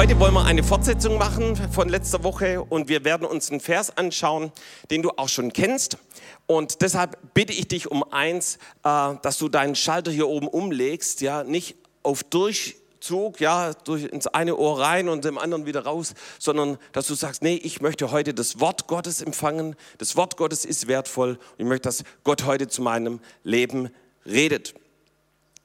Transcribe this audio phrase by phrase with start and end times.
[0.00, 3.98] heute wollen wir eine Fortsetzung machen von letzter Woche und wir werden uns einen Vers
[3.98, 4.50] anschauen,
[4.90, 5.98] den du auch schon kennst.
[6.46, 11.20] Und deshalb bitte ich dich um eins, äh, dass du deinen Schalter hier oben umlegst,
[11.20, 16.14] ja, nicht auf Durchzug, ja, durch ins eine Ohr rein und im anderen wieder raus,
[16.38, 19.76] sondern dass du sagst, nee, ich möchte heute das Wort Gottes empfangen.
[19.98, 23.90] Das Wort Gottes ist wertvoll und ich möchte, dass Gott heute zu meinem Leben
[24.24, 24.72] redet.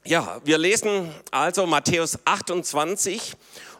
[0.08, 3.34] Ja, wir lesen also Matthäus 28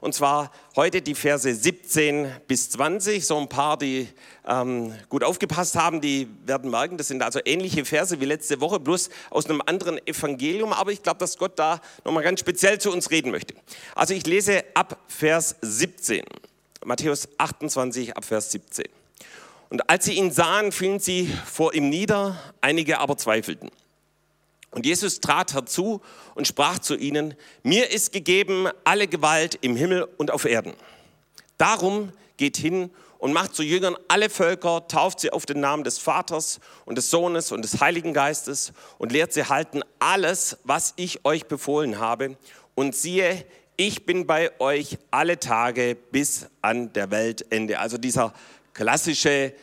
[0.06, 3.26] und zwar heute die Verse 17 bis 20.
[3.26, 4.06] So ein paar, die
[4.46, 8.78] ähm, gut aufgepasst haben, die werden merken, das sind also ähnliche Verse wie letzte Woche,
[8.78, 10.72] bloß aus einem anderen Evangelium.
[10.72, 13.54] Aber ich glaube, dass Gott da nochmal ganz speziell zu uns reden möchte.
[13.96, 16.22] Also ich lese ab Vers 17.
[16.84, 18.84] Matthäus 28 ab Vers 17.
[19.70, 23.72] Und als sie ihn sahen, fielen sie vor ihm nieder, einige aber zweifelten.
[24.76, 26.02] Und Jesus trat herzu
[26.34, 27.32] und sprach zu ihnen,
[27.62, 30.74] mir ist gegeben alle Gewalt im Himmel und auf Erden.
[31.56, 35.96] Darum geht hin und macht zu Jüngern alle Völker, tauft sie auf den Namen des
[35.96, 41.24] Vaters und des Sohnes und des Heiligen Geistes und lehrt sie halten alles, was ich
[41.24, 42.36] euch befohlen habe.
[42.74, 43.46] Und siehe,
[43.78, 47.78] ich bin bei euch alle Tage bis an der Weltende.
[47.78, 48.34] Also dieser
[48.74, 49.54] klassische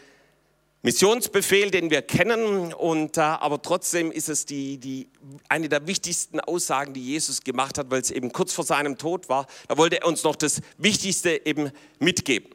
[0.86, 5.08] Missionsbefehl, den wir kennen, und, äh, aber trotzdem ist es die, die,
[5.48, 9.30] eine der wichtigsten Aussagen, die Jesus gemacht hat, weil es eben kurz vor seinem Tod
[9.30, 9.48] war.
[9.70, 12.50] Da wollte er uns noch das Wichtigste eben mitgeben.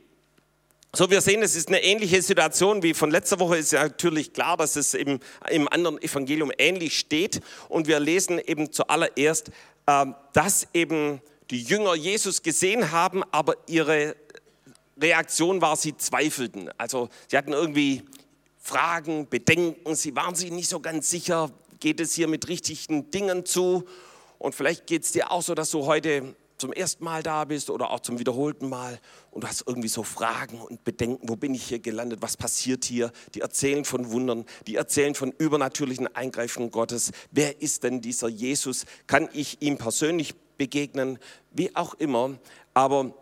[0.95, 3.57] So, wir sehen, es ist eine ähnliche Situation wie von letzter Woche.
[3.57, 7.41] Ist ja natürlich klar, dass es eben im anderen Evangelium ähnlich steht.
[7.71, 9.51] Und wir lesen eben zuallererst,
[9.87, 14.17] äh, dass eben die Jünger Jesus gesehen haben, aber ihre
[15.01, 16.71] Reaktion war, sie zweifelten.
[16.77, 18.03] Also sie hatten irgendwie
[18.69, 23.47] Fragen, Bedenken, sie waren sich nicht so ganz sicher, geht es hier mit richtigen Dingen
[23.47, 23.85] zu?
[24.39, 27.71] Und vielleicht geht es dir auch so, dass du heute zum ersten Mal da bist
[27.71, 31.55] oder auch zum wiederholten Mal und du hast irgendwie so Fragen und Bedenken, wo bin
[31.55, 33.11] ich hier gelandet, was passiert hier?
[33.35, 37.13] Die erzählen von Wundern, die erzählen von übernatürlichen Eingreifungen Gottes.
[37.31, 38.85] Wer ist denn dieser Jesus?
[39.07, 41.19] Kann ich ihm persönlich begegnen?
[41.53, 42.39] Wie auch immer.
[42.75, 43.15] Aber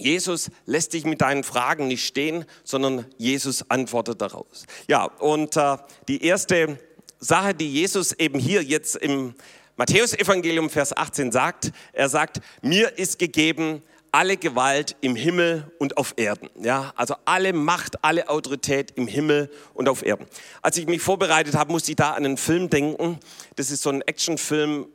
[0.00, 4.66] Jesus lässt dich mit deinen Fragen nicht stehen, sondern Jesus antwortet daraus.
[4.88, 5.76] Ja, und äh,
[6.08, 6.78] die erste
[7.18, 9.34] Sache, die Jesus eben hier jetzt im
[9.76, 16.14] Matthäusevangelium Vers 18 sagt, er sagt, mir ist gegeben alle Gewalt im Himmel und auf
[16.16, 16.50] Erden.
[16.60, 20.26] Ja, also alle Macht, alle Autorität im Himmel und auf Erden.
[20.62, 23.18] Als ich mich vorbereitet habe, musste ich da an einen Film denken.
[23.56, 24.86] Das ist so ein Actionfilm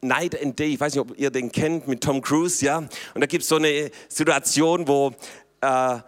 [0.00, 2.78] Night and Day, ich weiß nicht, ob ihr den kennt, mit Tom Cruise, ja.
[2.78, 5.12] Und da gibt es so eine Situation, wo
[5.60, 5.98] äh,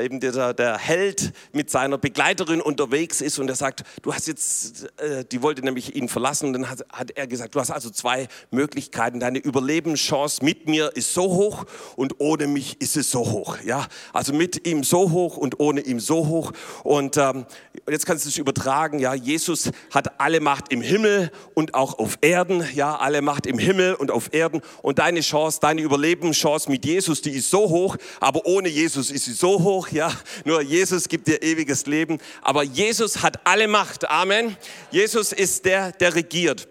[0.00, 4.86] eben der, der Held mit seiner Begleiterin unterwegs ist und er sagt, du hast jetzt,
[5.00, 7.90] äh, die wollte nämlich ihn verlassen und dann hat, hat, er gesagt, du hast also
[7.90, 11.64] zwei Möglichkeiten, deine Überlebenschance mit mir ist so hoch
[11.96, 15.80] und ohne mich ist es so hoch, ja, also mit ihm so hoch und ohne
[15.80, 16.52] ihm so hoch.
[16.82, 17.46] Und ähm,
[17.88, 22.18] jetzt kannst du es übertragen, ja, Jesus hat alle Macht im Himmel und auch auf
[22.20, 24.60] Erden, ja, alle Macht im Himmel und auf Erden.
[24.82, 29.24] Und deine Chance, deine Überlebenschance mit Jesus, die ist so hoch, aber ohne Jesus ist
[29.24, 30.12] sie so hoch, auch, ja.
[30.44, 32.18] Nur Jesus gibt dir ewiges Leben.
[32.42, 34.08] Aber Jesus hat alle Macht.
[34.08, 34.56] Amen.
[34.90, 36.68] Jesus ist der, der regiert.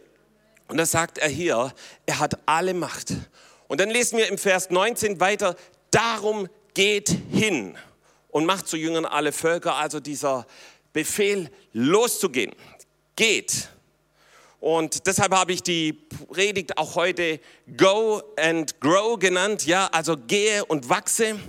[0.68, 1.74] Und das sagt er hier,
[2.06, 3.14] er hat alle Macht.
[3.68, 5.56] Und dann lesen wir im Vers 19 weiter,
[5.92, 7.78] darum geht hin
[8.30, 10.46] und macht zu Jüngern alle Völker, also dieser
[10.94, 12.54] Befehl loszugehen.
[13.16, 13.70] Geht.
[14.60, 17.40] Und deshalb habe ich die Predigt auch heute
[17.78, 21.40] Go and Grow genannt, ja, also gehe und wachse.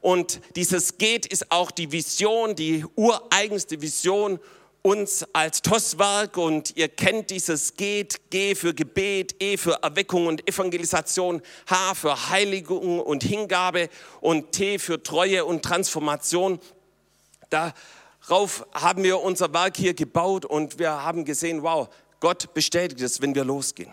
[0.00, 4.40] Und dieses Geht ist auch die Vision, die ureigenste Vision
[4.82, 10.48] uns als TOS-Werk und ihr kennt dieses Geht, G für Gebet, E für Erweckung und
[10.48, 13.90] Evangelisation, H für Heiligung und Hingabe
[14.22, 16.58] und T für Treue und Transformation.
[17.50, 21.88] Darauf haben wir unser Werk hier gebaut und wir haben gesehen, wow,
[22.20, 23.92] Gott bestätigt es, wenn wir losgehen.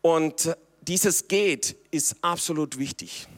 [0.00, 3.28] Und dieses Geht ist absolut wichtig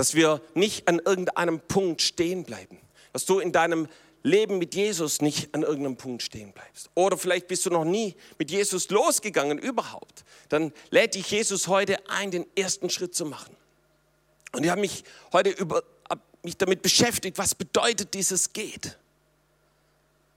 [0.00, 2.78] dass wir nicht an irgendeinem Punkt stehen bleiben,
[3.12, 3.86] dass du in deinem
[4.22, 6.88] Leben mit Jesus nicht an irgendeinem Punkt stehen bleibst.
[6.94, 10.24] Oder vielleicht bist du noch nie mit Jesus losgegangen überhaupt.
[10.48, 13.54] Dann lädt dich Jesus heute ein, den ersten Schritt zu machen.
[14.52, 15.04] Und ich habe mich
[15.34, 15.82] heute über,
[16.42, 18.96] mich damit beschäftigt, was bedeutet dieses geht?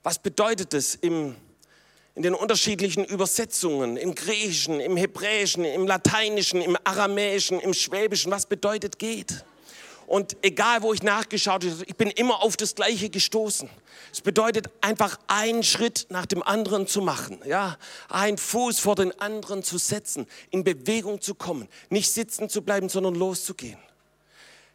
[0.02, 1.36] Was bedeutet es im,
[2.14, 8.30] in den unterschiedlichen Übersetzungen, im Griechischen, im Hebräischen, im Lateinischen, im Aramäischen, im Schwäbischen?
[8.30, 9.42] Was bedeutet geht?
[10.06, 13.68] Und egal, wo ich nachgeschaut habe, ich bin immer auf das Gleiche gestoßen.
[14.12, 17.76] Es bedeutet einfach einen Schritt nach dem anderen zu machen, ja,
[18.08, 22.88] einen Fuß vor den anderen zu setzen, in Bewegung zu kommen, nicht sitzen zu bleiben,
[22.88, 23.78] sondern loszugehen.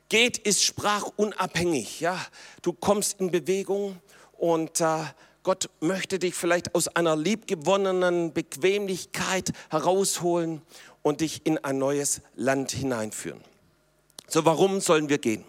[0.10, 2.20] Geht ist sprachunabhängig, ja.
[2.64, 4.02] Du kommst in Bewegung
[4.38, 5.04] und äh,
[5.44, 10.62] Gott möchte dich vielleicht aus einer liebgewonnenen Bequemlichkeit herausholen
[11.02, 13.42] und dich in ein neues Land hineinführen.
[14.30, 15.44] So, warum sollen wir gehen?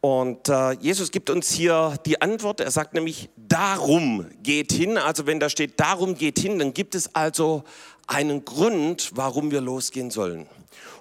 [0.00, 2.60] Und äh, Jesus gibt uns hier die Antwort.
[2.60, 4.98] Er sagt nämlich, darum geht hin.
[4.98, 7.64] Also wenn da steht, darum geht hin, dann gibt es also
[8.06, 10.46] einen Grund, warum wir losgehen sollen.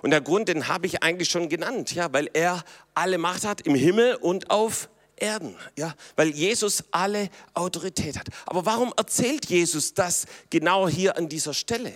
[0.02, 2.64] Und der Grund, den habe ich eigentlich schon genannt, ja, weil er
[2.94, 8.28] alle Macht hat im Himmel und auf Erden, ja, weil Jesus alle Autorität hat.
[8.46, 11.94] Aber warum erzählt Jesus das genau hier an dieser Stelle?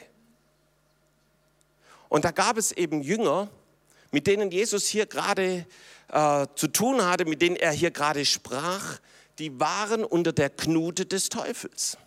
[2.09, 3.50] Und da gab es eben Jünger,
[4.11, 5.65] mit denen Jesus hier gerade
[6.11, 9.00] äh, zu tun hatte, mit denen er hier gerade sprach,
[9.38, 11.97] die waren unter der Knute des Teufels.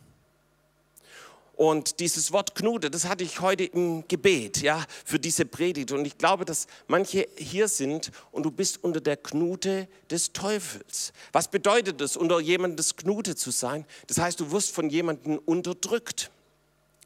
[1.55, 5.93] Und dieses Wort Knute, das hatte ich heute im Gebet, ja, für diese Predigt.
[5.93, 11.13] Und ich glaube, dass manche hier sind und du bist unter der Knute des Teufels.
[11.31, 13.85] Was bedeutet es, unter jemandes Knute zu sein?
[14.09, 16.31] Das heißt, du wirst von jemandem unterdrückt.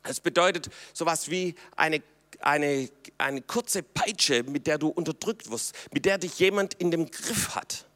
[0.04, 2.00] Es bedeutet sowas wie eine
[2.46, 2.88] eine,
[3.18, 7.54] eine kurze Peitsche, mit der du unterdrückt wirst, mit der dich jemand in dem Griff
[7.54, 7.86] hat.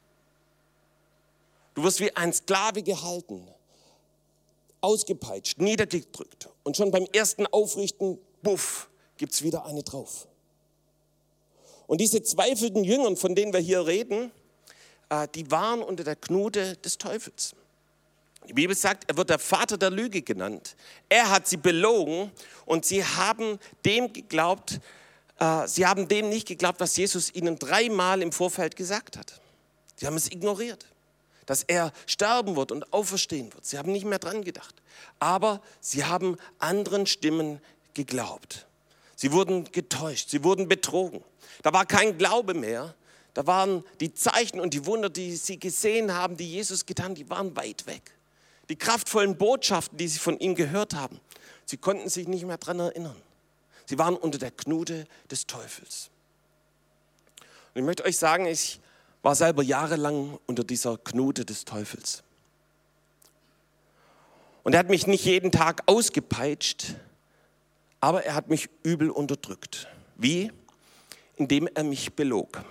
[1.75, 3.47] Du wirst wie ein Sklave gehalten,
[4.81, 6.49] ausgepeitscht, niedergedrückt.
[6.65, 10.27] Und schon beim ersten Aufrichten, buff, gibt es wieder eine drauf.
[11.87, 14.33] Und diese zweifelnden Jüngern, von denen wir hier reden,
[15.11, 17.55] äh, die waren unter der Knute des Teufels.
[18.49, 20.75] Die Bibel sagt, er wird der Vater der Lüge genannt.
[21.09, 22.33] Er hat sie belogen
[22.65, 24.81] und sie haben dem geglaubt,
[25.39, 29.41] äh, sie haben dem nicht geglaubt, was Jesus ihnen dreimal im Vorfeld gesagt hat.
[29.97, 30.87] Sie haben es ignoriert,
[31.45, 33.67] dass er sterben wird und auferstehen wird.
[33.67, 34.75] Sie haben nicht mehr dran gedacht.
[35.19, 37.61] Aber sie haben anderen Stimmen
[37.93, 38.67] geglaubt.
[39.17, 41.23] Sie wurden getäuscht, sie wurden betrogen.
[41.63, 42.95] Da war kein Glaube mehr.
[43.35, 47.29] Da waren die Zeichen und die Wunder, die sie gesehen haben, die Jesus getan, die
[47.29, 48.15] waren weit weg
[48.71, 51.21] die kraftvollen Botschaften, die sie von ihm gehört haben,
[51.67, 53.21] sie konnten sich nicht mehr daran erinnern.
[53.85, 56.09] Sie waren unter der Knute des Teufels.
[57.75, 58.81] Und ich möchte euch sagen, ich
[59.23, 62.23] war selber jahrelang unter dieser Knute des Teufels.
[64.63, 66.95] Und er hat mich nicht jeden Tag ausgepeitscht,
[68.01, 69.89] aber er hat mich übel unterdrückt.
[70.17, 70.53] Wie?
[71.37, 72.63] Indem er mich belog.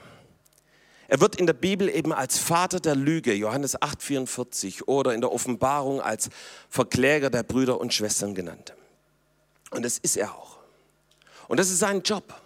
[1.09, 5.31] Er wird in der Bibel eben als Vater der Lüge, Johannes 8,44, oder in der
[5.31, 6.29] Offenbarung als
[6.69, 8.75] Verkläger der Brüder und Schwestern genannt.
[9.71, 10.59] Und das ist er auch.
[11.47, 12.39] Und das ist sein Job.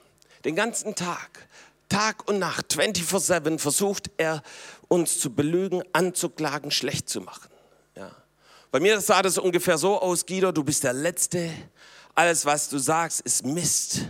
[0.45, 1.50] Den ganzen Tag,
[1.89, 4.42] Tag und Nacht, 24-7 versucht er
[4.88, 7.50] uns zu belügen, anzuklagen, schlecht zu machen.
[7.98, 8.12] Ja.
[8.71, 11.51] Bei mir sah das ungefähr so aus, Guido, du bist der Letzte.
[12.16, 14.07] Alles, was du sagst, ist Mist.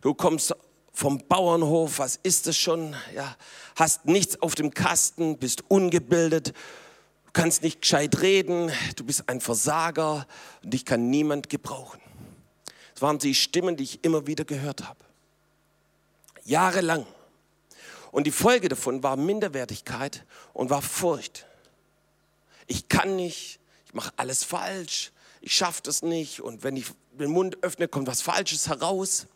[0.00, 0.52] Du kommst
[0.92, 2.94] vom Bauernhof, was ist es schon?
[3.14, 3.36] Ja,
[3.76, 6.52] hast nichts auf dem Kasten, bist ungebildet,
[7.32, 10.26] kannst nicht gescheit reden, du bist ein Versager
[10.62, 12.00] und dich kann niemand gebrauchen.
[12.94, 15.00] Das waren die Stimmen, die ich immer wieder gehört habe.
[16.44, 17.06] Jahrelang.
[18.10, 21.46] Und die Folge davon war Minderwertigkeit und war Furcht.
[22.66, 27.30] Ich kann nicht, ich mache alles falsch, ich schaffe das nicht und wenn ich den
[27.30, 29.26] Mund öffne, kommt was Falsches heraus.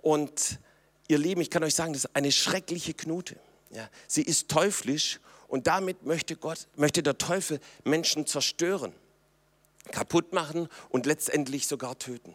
[0.00, 0.60] Und
[1.08, 3.36] ihr Lieben, ich kann euch sagen, das ist eine schreckliche Knute.
[3.70, 8.92] Ja, sie ist teuflisch und damit möchte Gott, möchte der Teufel Menschen zerstören,
[9.92, 12.34] kaputt machen und letztendlich sogar töten.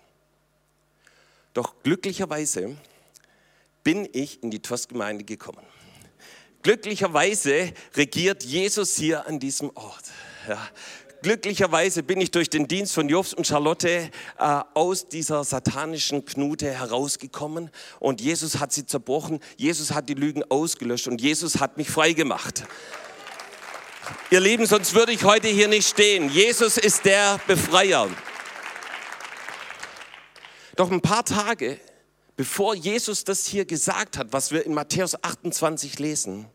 [1.54, 2.78] Doch glücklicherweise
[3.84, 5.66] bin ich in die TOS-Gemeinde gekommen.
[6.62, 10.06] Glücklicherweise regiert Jesus hier an diesem Ort.
[10.48, 10.70] Ja,
[11.22, 16.72] glücklicherweise bin ich durch den Dienst von Jobs und Charlotte äh, aus dieser satanischen Knute
[16.72, 21.90] herausgekommen und Jesus hat sie zerbrochen, Jesus hat die Lügen ausgelöscht und Jesus hat mich
[21.90, 22.64] frei gemacht.
[24.30, 26.30] Ihr Lieben, sonst würde ich heute hier nicht stehen.
[26.30, 28.10] Jesus ist der Befreier.
[30.76, 31.80] Doch ein paar Tage
[32.42, 36.48] bevor Jesus das hier gesagt hat, was wir in Matthäus 28 lesen,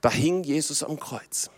[0.00, 1.50] da hing Jesus am Kreuz.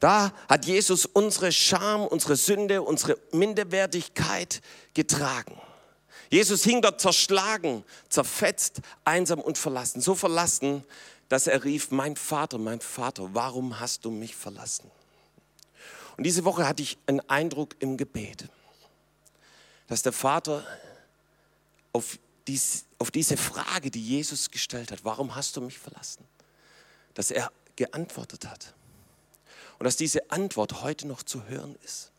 [0.00, 4.62] Da hat Jesus unsere Scham, unsere Sünde, unsere Minderwertigkeit
[4.94, 5.60] getragen.
[6.30, 10.00] Jesus hing dort zerschlagen, zerfetzt, einsam und verlassen.
[10.00, 10.84] So verlassen,
[11.28, 14.90] dass er rief, mein Vater, mein Vater, warum hast du mich verlassen?
[16.16, 18.48] Und diese Woche hatte ich einen Eindruck im Gebet,
[19.86, 20.64] dass der Vater
[21.92, 26.24] auf dies, auf diese Frage, die Jesus gestellt hat, warum hast du mich verlassen?
[27.14, 28.74] Dass er geantwortet hat.
[29.80, 32.12] Und dass diese Antwort heute noch zu hören ist.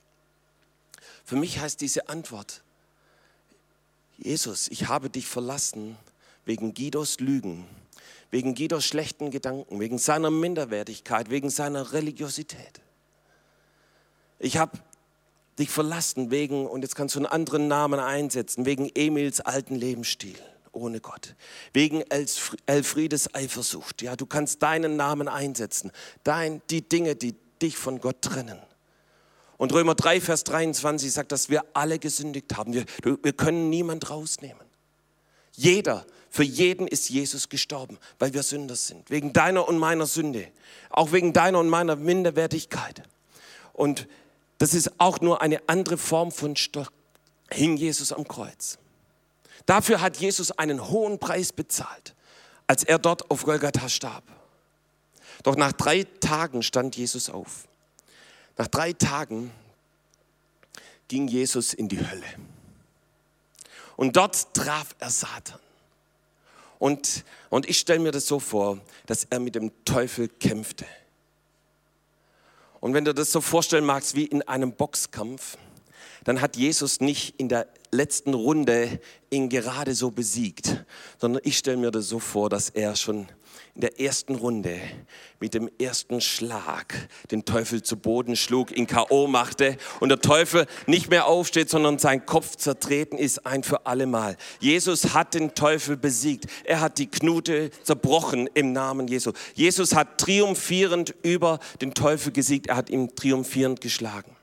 [1.24, 2.64] Für mich heißt diese Antwort,
[4.18, 5.96] Jesus, ich habe dich verlassen
[6.44, 7.68] wegen Guidos Lügen,
[8.32, 12.82] wegen Guidos schlechten Gedanken, wegen seiner Minderwertigkeit, wegen seiner Religiosität.
[14.40, 14.80] Ich habe
[15.60, 20.40] dich verlassen wegen, und jetzt kannst du einen anderen Namen einsetzen, wegen Emils alten Lebensstil
[20.72, 21.36] ohne Gott,
[21.74, 22.02] wegen
[22.66, 24.02] Elfriedes Eifersucht.
[24.02, 25.92] Ja, du kannst deinen Namen einsetzen,
[26.24, 28.60] dein, die Dinge, die dich von Gott trennen.
[29.58, 32.74] Und Römer 3, Vers 23 sagt, dass wir alle gesündigt haben.
[32.74, 34.66] Wir, wir können niemand rausnehmen.
[35.54, 39.10] Jeder, für jeden ist Jesus gestorben, weil wir Sünder sind.
[39.10, 40.48] Wegen deiner und meiner Sünde.
[40.90, 43.04] Auch wegen deiner und meiner Minderwertigkeit.
[43.74, 44.08] Und
[44.58, 46.92] das ist auch nur eine andere Form von Stock.
[47.52, 48.80] Hing Jesus am Kreuz.
[49.66, 52.16] Dafür hat Jesus einen hohen Preis bezahlt,
[52.66, 54.24] als er dort auf Golgatha starb.
[55.44, 57.68] Doch nach drei Tagen stand Jesus auf.
[58.58, 59.52] Nach drei Tagen
[61.08, 62.26] ging Jesus in die Hölle.
[63.96, 65.60] Und dort traf er Satan.
[66.80, 70.86] Und, und ich stelle mir das so vor, dass er mit dem Teufel kämpfte.
[72.80, 75.58] Und wenn du das so vorstellen magst wie in einem Boxkampf,
[76.24, 80.84] dann hat Jesus nicht in der letzten Runde ihn gerade so besiegt,
[81.20, 83.28] sondern ich stelle mir das so vor, dass er schon
[83.76, 84.80] in der ersten Runde
[85.40, 86.94] mit dem ersten Schlag
[87.32, 89.28] den Teufel zu Boden schlug, ihn K.O.
[89.28, 94.08] machte und der Teufel nicht mehr aufsteht, sondern sein Kopf zertreten ist ein für alle
[94.08, 94.36] Mal.
[94.60, 96.46] Jesus hat den Teufel besiegt.
[96.66, 99.32] Er hat die Knute zerbrochen im Namen Jesu.
[99.56, 102.68] Jesus hat triumphierend über den Teufel gesiegt.
[102.68, 104.36] Er hat ihn triumphierend geschlagen.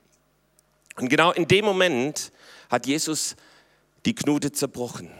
[0.97, 2.33] Und genau in dem Moment
[2.71, 3.37] hat Jesus
[4.07, 5.11] die Knute zerbrochen.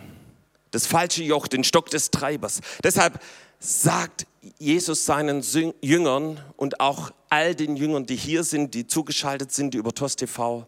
[0.71, 2.61] Das falsche Joch, den Stock des Treibers.
[2.83, 3.21] Deshalb
[3.59, 4.27] sagt
[4.59, 5.43] Jesus seinen
[5.83, 10.67] Jüngern und auch all den Jüngern, die hier sind, die zugeschaltet sind über TOS TV,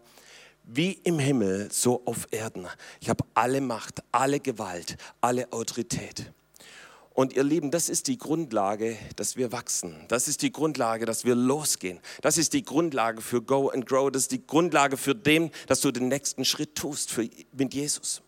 [0.65, 2.67] wie im Himmel, so auf Erden.
[3.01, 6.33] Ich habe alle Macht, alle Gewalt, alle Autorität.
[7.13, 10.05] Und ihr Lieben, das ist die Grundlage, dass wir wachsen.
[10.09, 11.99] Das ist die Grundlage, dass wir losgehen.
[12.23, 14.11] Das ist die Grundlage für Go and Grow.
[14.11, 18.23] Das ist die Grundlage für dem, dass du den nächsten Schritt tust für, mit Jesus.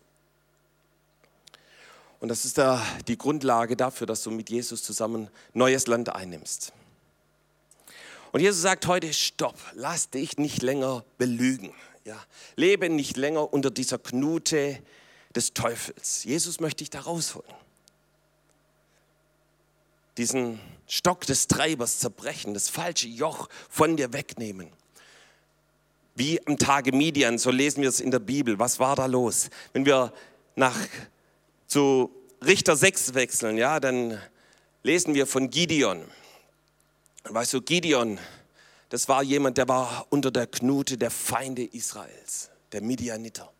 [2.23, 6.71] Und das ist da die Grundlage dafür, dass du mit Jesus zusammen neues Land einnimmst.
[8.31, 11.73] Und Jesus sagt heute, stopp, lass dich nicht länger belügen.
[12.05, 12.17] Ja,
[12.55, 14.81] lebe nicht länger unter dieser Knute
[15.35, 16.23] des Teufels.
[16.23, 17.53] Jesus möchte dich da rausholen.
[20.15, 24.69] Diesen Stock des Treibers zerbrechen, das falsche Joch von dir wegnehmen.
[26.15, 28.59] Wie am Tage Midian, so lesen wir es in der Bibel.
[28.59, 29.49] Was war da los?
[29.73, 30.13] Wenn wir
[30.55, 30.77] nach
[31.67, 32.11] zu
[32.45, 34.19] Richter 6 wechseln, ja, dann
[34.83, 36.03] lesen wir von Gideon.
[37.23, 38.19] Weißt du, Gideon,
[38.89, 43.51] das war jemand, der war unter der Knute der Feinde Israels, der Midianiter.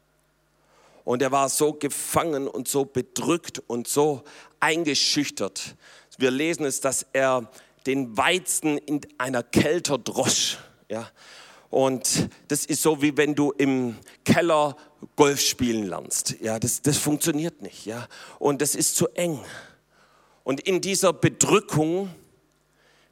[1.06, 4.24] Und er war so gefangen und so bedrückt und so
[4.60, 5.76] eingeschüchtert.
[6.18, 7.50] Wir lesen es, dass er
[7.86, 10.58] den Weizen in einer Kälte drosch.
[10.90, 11.10] Ja?
[11.70, 14.78] Und das ist so, wie wenn du im Keller
[15.16, 16.36] Golf spielen lernst.
[16.42, 17.86] Ja, das, das funktioniert nicht.
[17.86, 18.08] Ja?
[18.40, 19.40] Und das ist zu eng.
[20.44, 22.14] Und in dieser Bedrückung,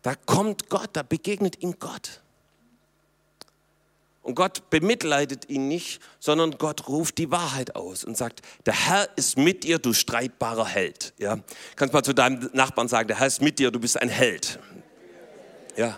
[0.02, 2.22] da kommt Gott, da begegnet ihm Gott.
[4.24, 9.10] Und Gott bemitleidet ihn nicht, sondern Gott ruft die Wahrheit aus und sagt, der Herr
[9.16, 11.14] ist mit dir, du streitbarer Held.
[11.18, 11.40] Ja?
[11.76, 14.60] Kannst mal zu deinem Nachbarn sagen, der Herr ist mit dir, du bist ein Held.
[15.76, 15.98] Ja.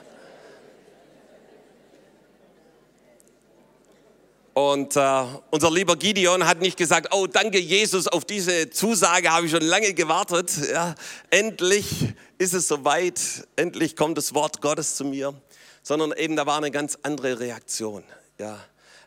[4.53, 9.47] Und äh, unser lieber Gideon hat nicht gesagt, oh danke Jesus, auf diese Zusage habe
[9.47, 10.51] ich schon lange gewartet.
[10.71, 10.93] Ja,
[11.31, 13.19] endlich ist es soweit,
[13.55, 15.33] endlich kommt das Wort Gottes zu mir.
[15.81, 18.03] Sondern eben da war eine ganz andere Reaktion.
[18.37, 18.59] Ja,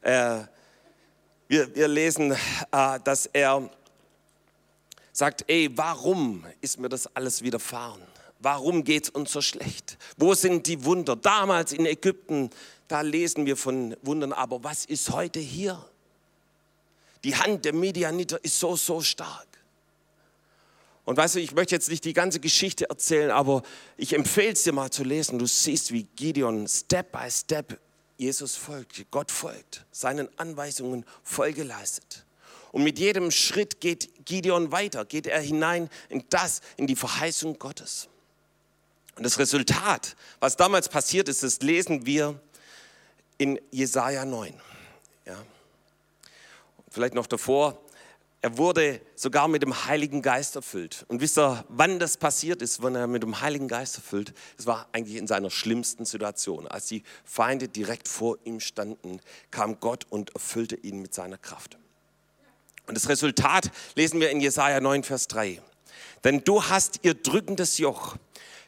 [0.03, 0.45] äh,
[1.49, 3.71] wir, wir lesen, äh, dass er
[5.13, 8.03] sagt, ey, warum ist mir das alles widerfahren?
[8.41, 9.97] Warum geht es uns so schlecht?
[10.17, 11.17] Wo sind die Wunder?
[11.17, 12.51] Damals in Ägypten
[12.89, 15.85] da lesen wir von Wundern, aber was ist heute hier?
[17.25, 19.47] Die Hand der Medianiter ist so, so stark.
[21.05, 23.63] Und weißt du, ich möchte jetzt nicht die ganze Geschichte erzählen, aber
[23.97, 25.39] ich empfehle es dir mal zu lesen.
[25.39, 27.81] Du siehst, wie Gideon Step by Step
[28.17, 32.25] Jesus folgt, Gott folgt, seinen Anweisungen Folge leistet.
[32.73, 37.59] Und mit jedem Schritt geht Gideon weiter, geht er hinein in das, in die Verheißung
[37.59, 38.09] Gottes.
[39.17, 42.41] Und das Resultat, was damals passiert ist, das lesen wir
[43.39, 44.55] in Jesaja 9.
[45.27, 45.37] Ja.
[46.91, 47.79] Vielleicht noch davor,
[48.43, 51.05] er wurde sogar mit dem Heiligen Geist erfüllt.
[51.09, 54.35] Und wisst ihr, wann das passiert ist, wenn er mit dem Heiligen Geist erfüllt?
[54.57, 56.69] Das war eigentlich in seiner schlimmsten Situation.
[56.69, 61.77] Als die Feinde direkt vor ihm standen, kam Gott und erfüllte ihn mit seiner Kraft.
[62.87, 65.61] Und das Resultat lesen wir in Jesaja 9, Vers 3.
[66.23, 68.17] Denn du hast ihr drückendes Joch,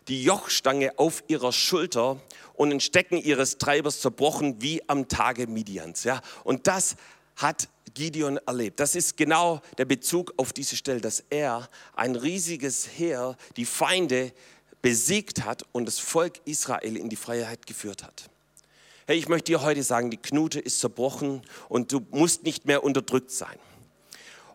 [0.08, 2.20] die Jochstange auf ihrer Schulter
[2.58, 6.04] und den Stecken ihres Treibers zerbrochen wie am Tage Midians.
[6.04, 6.20] Ja?
[6.42, 6.96] Und das
[7.36, 8.80] hat Gideon erlebt.
[8.80, 14.32] Das ist genau der Bezug auf diese Stelle, dass er ein riesiges Heer, die Feinde
[14.82, 18.28] besiegt hat und das Volk Israel in die Freiheit geführt hat.
[19.06, 22.82] Hey, ich möchte dir heute sagen, die Knute ist zerbrochen und du musst nicht mehr
[22.82, 23.56] unterdrückt sein.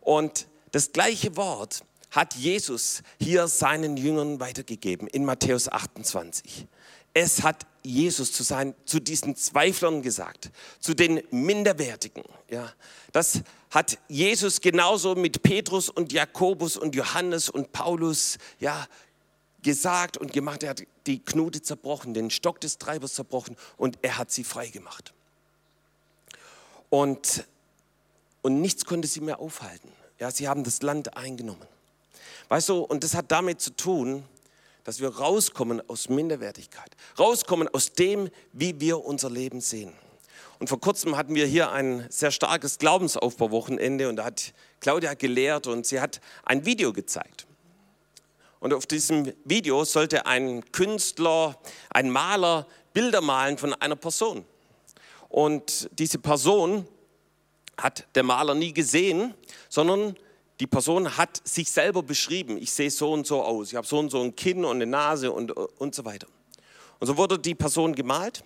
[0.01, 6.67] Und das gleiche Wort hat Jesus hier seinen Jüngern weitergegeben in Matthäus 28.
[7.13, 12.23] Es hat Jesus zu, sein, zu diesen Zweiflern gesagt, zu den Minderwertigen.
[12.49, 12.71] Ja,
[13.11, 18.87] das hat Jesus genauso mit Petrus und Jakobus und Johannes und Paulus ja,
[19.61, 20.63] gesagt und gemacht.
[20.63, 24.69] Er hat die Knute zerbrochen, den Stock des Treibers zerbrochen und er hat sie frei
[24.69, 25.13] gemacht.
[26.89, 27.45] Und,
[28.43, 29.91] und nichts konnte sie mehr aufhalten.
[30.19, 31.67] Ja, sie haben das Land eingenommen.
[32.49, 34.23] Weißt du, und das hat damit zu tun,
[34.83, 39.93] dass wir rauskommen aus Minderwertigkeit, rauskommen aus dem, wie wir unser Leben sehen.
[40.59, 45.67] Und vor kurzem hatten wir hier ein sehr starkes Glaubensaufbauwochenende und da hat Claudia gelehrt
[45.67, 47.47] und sie hat ein Video gezeigt.
[48.59, 51.57] Und auf diesem Video sollte ein Künstler,
[51.89, 54.45] ein Maler Bilder malen von einer Person.
[55.27, 56.87] Und diese Person
[57.77, 59.33] hat der Maler nie gesehen,
[59.67, 60.15] sondern
[60.59, 63.99] die Person hat sich selber beschrieben, ich sehe so und so aus, ich habe so
[63.99, 66.27] und so ein Kinn und eine Nase und, und so weiter.
[66.99, 68.43] Und so wurde die Person gemalt.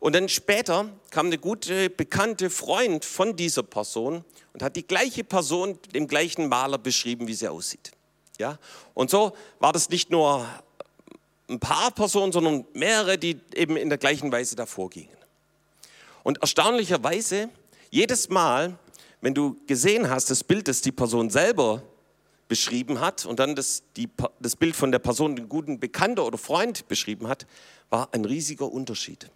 [0.00, 5.24] Und dann später kam eine gute, bekannte Freund von dieser Person und hat die gleiche
[5.24, 7.92] Person dem gleichen Maler beschrieben, wie sie aussieht.
[8.38, 8.58] Ja?
[8.94, 10.46] Und so war das nicht nur
[11.48, 15.16] ein paar Personen, sondern mehrere, die eben in der gleichen Weise davor gingen.
[16.22, 17.48] Und erstaunlicherweise,
[17.90, 18.78] jedes Mal,
[19.20, 21.82] wenn du gesehen hast, das Bild, das die Person selber
[22.48, 24.08] beschrieben hat und dann das, die,
[24.40, 27.46] das Bild von der Person, den guten Bekannter oder Freund beschrieben hat,
[27.90, 29.30] war ein riesiger Unterschied.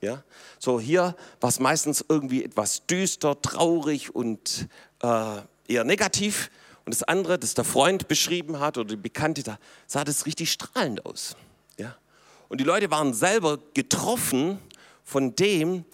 [0.00, 0.22] Ja?
[0.58, 4.68] So hier war es meistens irgendwie etwas düster, traurig und
[5.02, 6.50] äh, eher negativ.
[6.84, 10.52] Und das andere, das der Freund beschrieben hat oder die Bekannte, da sah das richtig
[10.52, 11.36] strahlend aus.
[11.78, 11.96] Ja?
[12.48, 14.58] Und die Leute waren selber getroffen
[15.02, 15.84] von dem,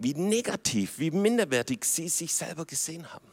[0.00, 3.26] wie negativ, wie minderwertig sie sich selber gesehen haben.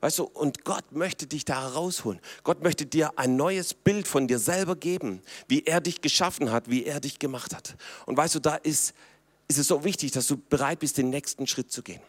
[0.00, 2.20] Weißt du, und Gott möchte dich da herausholen.
[2.44, 6.70] Gott möchte dir ein neues Bild von dir selber geben, wie er dich geschaffen hat,
[6.70, 7.76] wie er dich gemacht hat.
[8.06, 8.94] Und weißt du, da ist,
[9.48, 12.00] ist es so wichtig, dass du bereit bist, den nächsten Schritt zu gehen.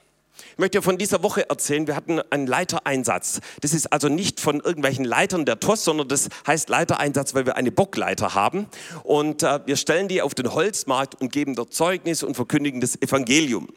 [0.54, 3.42] Ich möchte von dieser Woche erzählen, wir hatten einen Leitereinsatz.
[3.62, 7.58] Das ist also nicht von irgendwelchen Leitern der TOS, sondern das heißt Leitereinsatz, weil wir
[7.58, 8.68] eine Bockleiter haben.
[9.04, 13.02] Und äh, wir stellen die auf den Holzmarkt und geben dort Zeugnis und verkündigen das
[13.02, 13.68] Evangelium.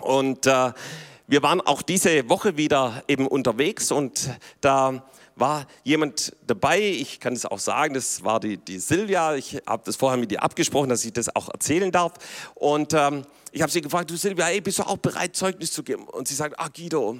[0.00, 0.72] Und äh,
[1.26, 4.28] wir waren auch diese Woche wieder eben unterwegs und
[4.60, 5.02] da
[5.36, 9.82] war jemand dabei, ich kann es auch sagen, das war die, die Silvia, ich habe
[9.84, 12.12] das vorher mit ihr abgesprochen, dass ich das auch erzählen darf.
[12.54, 15.82] Und ähm, ich habe sie gefragt, du Silvia, ey, bist du auch bereit, Zeugnis zu
[15.82, 16.04] geben?
[16.04, 17.18] Und sie sagt, ah Guido,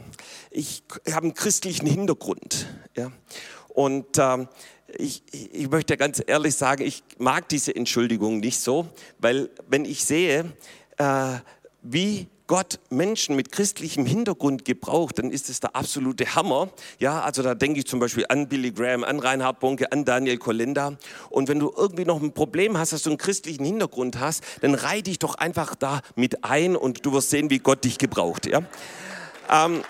[0.50, 2.66] ich habe einen christlichen Hintergrund.
[2.96, 3.10] Ja?
[3.68, 4.48] Und ähm,
[4.96, 8.86] ich, ich möchte ganz ehrlich sagen, ich mag diese Entschuldigung nicht so,
[9.18, 10.52] weil wenn ich sehe,
[10.98, 11.38] äh,
[11.82, 16.68] wie Gott Menschen mit christlichem Hintergrund gebraucht, dann ist es der absolute Hammer.
[16.98, 20.36] Ja, also da denke ich zum Beispiel an Billy Graham, an Reinhard Bonke, an Daniel
[20.36, 20.98] Kolenda.
[21.30, 24.74] Und wenn du irgendwie noch ein Problem hast, dass du einen christlichen Hintergrund hast, dann
[24.74, 28.44] reih dich doch einfach da mit ein und du wirst sehen, wie Gott dich gebraucht.
[28.44, 28.62] Ja.
[29.50, 29.82] Ähm,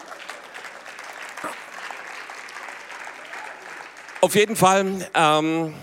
[4.20, 5.74] auf jeden Fall ähm,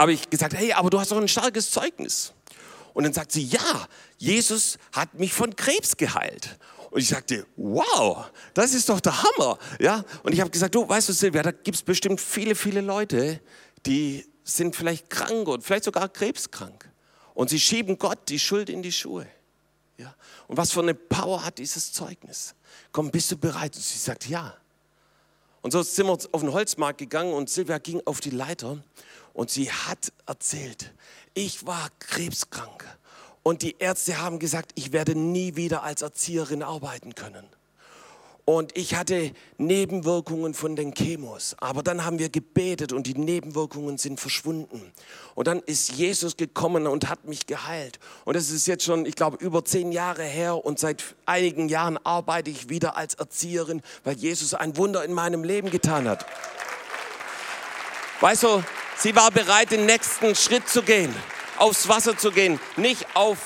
[0.00, 2.32] habe ich gesagt, hey, aber du hast doch ein starkes Zeugnis.
[2.98, 6.58] Und dann sagt sie, ja, Jesus hat mich von Krebs geheilt.
[6.90, 9.56] Und ich sagte, wow, das ist doch der Hammer.
[9.78, 10.04] Ja?
[10.24, 13.40] Und ich habe gesagt, du, weißt du, Silvia, da gibt es bestimmt viele, viele Leute,
[13.86, 16.90] die sind vielleicht krank und vielleicht sogar krebskrank.
[17.34, 19.28] Und sie schieben Gott die Schuld in die Schuhe.
[19.96, 20.12] Ja?
[20.48, 22.56] Und was für eine Power hat dieses Zeugnis?
[22.90, 23.76] Komm, bist du bereit?
[23.76, 24.56] Und sie sagt, ja.
[25.62, 28.82] Und so sind wir auf den Holzmarkt gegangen und Silvia ging auf die Leiter
[29.38, 30.92] und sie hat erzählt,
[31.32, 32.84] ich war krebskrank
[33.44, 37.46] und die Ärzte haben gesagt, ich werde nie wieder als Erzieherin arbeiten können.
[38.44, 41.54] Und ich hatte Nebenwirkungen von den Chemos.
[41.60, 44.90] Aber dann haben wir gebetet und die Nebenwirkungen sind verschwunden.
[45.36, 48.00] Und dann ist Jesus gekommen und hat mich geheilt.
[48.24, 50.64] Und das ist jetzt schon, ich glaube, über zehn Jahre her.
[50.64, 55.44] Und seit einigen Jahren arbeite ich wieder als Erzieherin, weil Jesus ein Wunder in meinem
[55.44, 56.26] Leben getan hat.
[58.20, 58.64] Weißt du,
[58.96, 61.14] sie war bereit, den nächsten Schritt zu gehen,
[61.56, 63.38] aufs Wasser zu gehen, nicht auf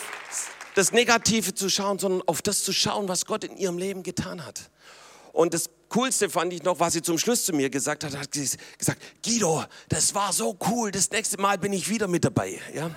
[0.75, 4.47] das Negative zu schauen, sondern auf das zu schauen, was Gott in ihrem Leben getan
[4.47, 4.71] hat.
[5.35, 8.33] Und das Coolste fand ich noch, was sie zum Schluss zu mir gesagt hat, hat
[8.33, 12.59] sie gesagt, Guido, das war so cool, das nächste Mal bin ich wieder mit dabei.
[12.75, 12.91] Ja?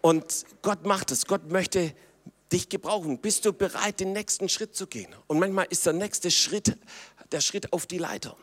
[0.00, 1.94] Und Gott macht es, Gott möchte
[2.50, 3.18] dich gebrauchen.
[3.18, 5.14] Bist du bereit, den nächsten Schritt zu gehen?
[5.28, 6.76] Und manchmal ist der nächste Schritt
[7.30, 8.36] der Schritt auf die Leiter.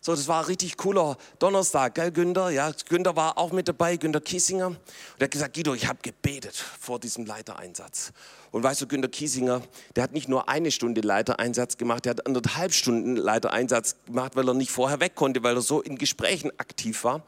[0.00, 2.50] So, das war richtig cooler Donnerstag, gell, Günther?
[2.50, 4.68] Ja, Günther war auch mit dabei, Günther Kiesinger.
[4.68, 4.78] Und
[5.18, 8.12] er hat gesagt, Guido, ich habe gebetet vor diesem Leitereinsatz.
[8.52, 9.60] Und weißt du, Günther Kiesinger,
[9.96, 14.48] der hat nicht nur eine Stunde Leitereinsatz gemacht, der hat anderthalb Stunden Leitereinsatz gemacht, weil
[14.48, 17.22] er nicht vorher weg konnte, weil er so in Gesprächen aktiv war.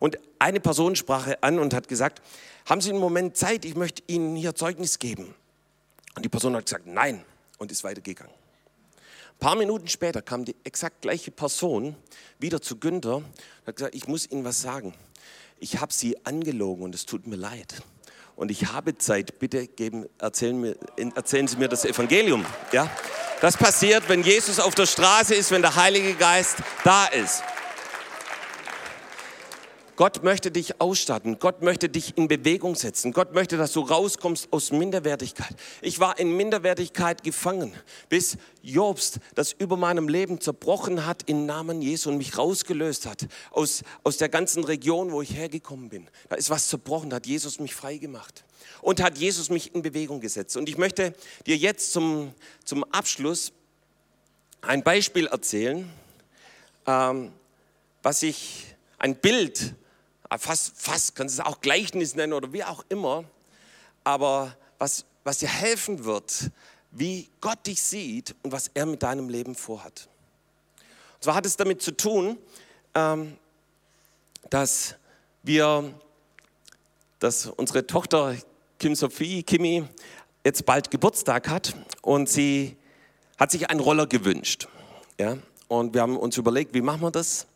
[0.00, 2.22] Und eine Person sprach an und hat gesagt,
[2.66, 5.34] haben Sie einen Moment Zeit, ich möchte Ihnen hier Zeugnis geben.
[6.16, 7.22] Und die Person hat gesagt, nein,
[7.58, 8.32] und ist weitergegangen.
[9.34, 11.96] Ein paar Minuten später kam die exakt gleiche Person
[12.38, 13.24] wieder zu Günther und
[13.66, 14.94] hat gesagt, ich muss Ihnen was sagen.
[15.58, 17.82] Ich habe Sie angelogen und es tut mir leid.
[18.36, 20.76] Und ich habe Zeit, bitte geben, erzählen, mir,
[21.14, 22.44] erzählen Sie mir das Evangelium.
[22.72, 22.90] Ja?
[23.40, 27.42] Das passiert, wenn Jesus auf der Straße ist, wenn der Heilige Geist da ist.
[29.96, 31.38] Gott möchte dich ausstatten.
[31.38, 33.12] Gott möchte dich in Bewegung setzen.
[33.12, 35.54] Gott möchte, dass du rauskommst aus Minderwertigkeit.
[35.82, 37.72] Ich war in Minderwertigkeit gefangen,
[38.08, 43.28] bis Jobst das über meinem Leben zerbrochen hat im Namen Jesu und mich rausgelöst hat
[43.52, 46.08] aus, aus der ganzen Region, wo ich hergekommen bin.
[46.28, 48.44] Da ist was zerbrochen, da hat Jesus mich frei gemacht
[48.82, 50.56] und hat Jesus mich in Bewegung gesetzt.
[50.56, 51.14] Und ich möchte
[51.46, 53.52] dir jetzt zum, zum Abschluss
[54.60, 55.88] ein Beispiel erzählen,
[56.86, 57.30] ähm,
[58.02, 58.66] was ich,
[58.98, 59.74] ein Bild,
[60.38, 63.24] fast, fast kannst du es auch Gleichnis nennen oder wie auch immer,
[64.04, 66.50] aber was, was dir helfen wird,
[66.90, 70.08] wie Gott dich sieht und was er mit deinem Leben vorhat.
[71.14, 72.38] Und zwar hat es damit zu tun,
[72.94, 73.36] ähm,
[74.50, 74.94] dass
[75.42, 75.92] wir,
[77.18, 78.36] dass unsere Tochter
[78.78, 79.84] Kim Sophie, Kimi,
[80.44, 82.76] jetzt bald Geburtstag hat und sie
[83.38, 84.68] hat sich einen Roller gewünscht.
[85.18, 85.38] Ja?
[85.68, 87.46] Und wir haben uns überlegt, wie machen wir das?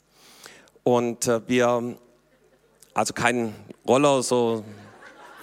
[0.82, 1.98] Und äh, wir
[2.98, 3.54] also kein
[3.86, 4.64] Roller so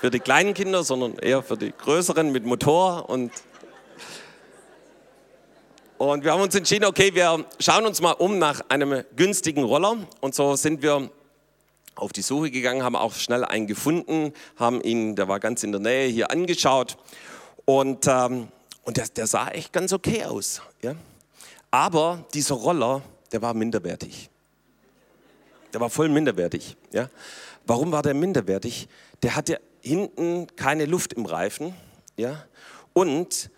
[0.02, 3.10] für die kleinen Kinder, sondern eher für die größeren mit Motor.
[3.10, 3.32] Und,
[5.98, 9.96] und wir haben uns entschieden, okay, wir schauen uns mal um nach einem günstigen Roller.
[10.20, 11.10] Und so sind wir
[11.96, 15.72] auf die Suche gegangen, haben auch schnell einen gefunden, haben ihn, der war ganz in
[15.72, 16.98] der Nähe, hier angeschaut.
[17.64, 18.50] Und, ähm,
[18.84, 20.62] und der, der sah echt ganz okay aus.
[20.82, 20.94] Ja?
[21.72, 24.30] Aber dieser Roller, der war minderwertig.
[25.76, 26.78] Der war voll minderwertig.
[26.94, 27.10] Ja?
[27.68, 28.88] Warum war der minderwertig?
[29.24, 31.74] Der hatte hinten keine Luft im Reifen.
[32.18, 32.46] Ja?
[32.94, 33.50] Und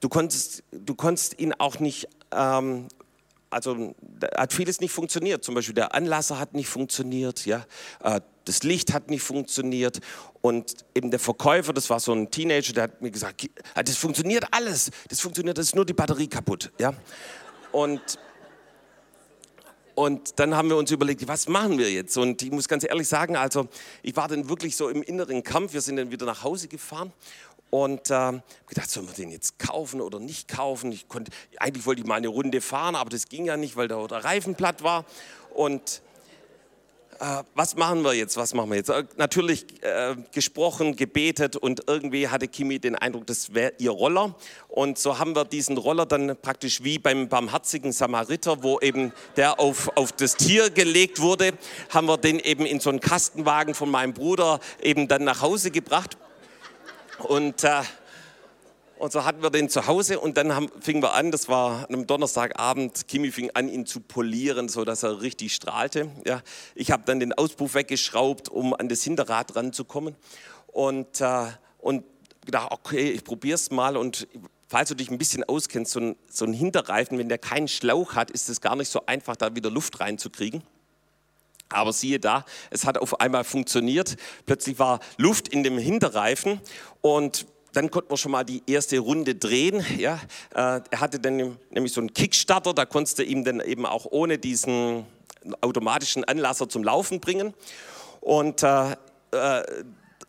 [0.00, 2.88] du konntest, du konntest ihn auch nicht, ähm,
[3.50, 3.94] also
[4.36, 5.44] hat vieles nicht funktioniert.
[5.44, 7.46] Zum Beispiel der Anlasser hat nicht funktioniert.
[7.46, 7.64] Ja?
[8.02, 10.00] Äh, das Licht hat nicht funktioniert.
[10.42, 14.44] Und eben der Verkäufer, das war so ein Teenager, der hat mir gesagt, das funktioniert
[14.52, 14.90] alles.
[15.08, 16.72] Das funktioniert, das ist nur die Batterie kaputt.
[16.78, 16.94] Ja?
[17.72, 18.18] Und
[20.00, 22.16] und dann haben wir uns überlegt, was machen wir jetzt?
[22.16, 23.68] Und ich muss ganz ehrlich sagen, also
[24.02, 25.74] ich war dann wirklich so im inneren Kampf.
[25.74, 27.12] Wir sind dann wieder nach Hause gefahren
[27.68, 30.90] und äh, gedacht, sollen wir den jetzt kaufen oder nicht kaufen?
[30.90, 33.88] Ich konnte, eigentlich wollte ich mal eine Runde fahren, aber das ging ja nicht, weil
[33.88, 35.04] der, der Reifen platt war.
[35.52, 36.00] Und
[37.20, 38.88] äh, was machen wir jetzt, was machen wir jetzt?
[38.88, 44.34] Äh, natürlich äh, gesprochen, gebetet und irgendwie hatte Kimi den Eindruck, das wäre ihr Roller.
[44.68, 49.60] Und so haben wir diesen Roller dann praktisch wie beim barmherzigen Samariter, wo eben der
[49.60, 51.52] auf, auf das Tier gelegt wurde,
[51.90, 55.70] haben wir den eben in so einen Kastenwagen von meinem Bruder eben dann nach Hause
[55.70, 56.16] gebracht.
[57.18, 57.82] Und äh,
[59.00, 61.86] und so hatten wir den zu Hause und dann haben, fingen wir an, das war
[61.90, 66.10] am Donnerstagabend, Kimi fing an, ihn zu polieren, so dass er richtig strahlte.
[66.26, 66.42] Ja,
[66.74, 70.16] ich habe dann den Auspuff weggeschraubt, um an das Hinterrad ranzukommen.
[70.66, 71.46] Und, äh,
[71.78, 72.04] und
[72.44, 73.96] gedacht, okay, ich probiere es mal.
[73.96, 74.28] Und
[74.68, 78.14] falls du dich ein bisschen auskennst, so ein, so ein Hinterreifen, wenn der keinen Schlauch
[78.16, 80.62] hat, ist es gar nicht so einfach, da wieder Luft reinzukriegen.
[81.70, 84.16] Aber siehe da, es hat auf einmal funktioniert.
[84.44, 86.60] Plötzlich war Luft in dem Hinterreifen
[87.00, 89.84] und dann konnten wir schon mal die erste Runde drehen.
[89.98, 90.20] Ja.
[90.54, 94.06] Äh, er hatte dann nämlich so einen Kickstarter, da konntest du ihm dann eben auch
[94.10, 95.06] ohne diesen
[95.60, 97.54] automatischen Anlasser zum Laufen bringen.
[98.20, 98.92] Und äh,
[99.32, 99.62] äh,